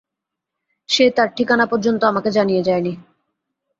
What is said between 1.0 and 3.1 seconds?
তার ঠিকানা পর্যন্ত আমাকে জানিয়ে যায়নি।